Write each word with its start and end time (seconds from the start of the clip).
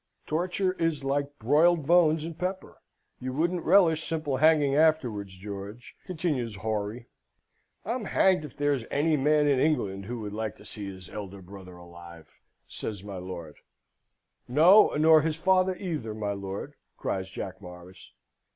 "Torture 0.25 0.73
is 0.81 1.03
like 1.03 1.37
broiled 1.37 1.85
bones 1.85 2.23
and 2.23 2.35
pepper. 2.35 2.81
You 3.19 3.33
wouldn't 3.33 3.63
relish 3.63 4.03
simple 4.03 4.37
hanging 4.37 4.75
afterwards, 4.75 5.37
George!" 5.37 5.95
continues 6.07 6.55
Horry. 6.55 7.05
"I'm 7.85 8.05
hanged 8.05 8.43
if 8.43 8.57
there's 8.57 8.83
any 8.89 9.15
man 9.15 9.45
in 9.47 9.59
England 9.59 10.05
who 10.05 10.19
would 10.21 10.33
like 10.33 10.55
to 10.55 10.65
see 10.65 10.87
his 10.87 11.07
elder 11.07 11.43
brother 11.43 11.77
alive," 11.77 12.27
says 12.67 13.03
my 13.03 13.17
lord. 13.17 13.57
"No, 14.47 14.87
nor 14.95 15.21
his 15.21 15.35
father 15.35 15.75
either, 15.75 16.15
my 16.15 16.31
lord!" 16.33 16.73
cries 16.97 17.29
Jack 17.29 17.61
Morris. 17.61 18.09